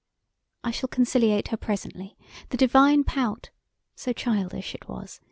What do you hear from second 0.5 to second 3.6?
I shall conciliate her presently; the divine pout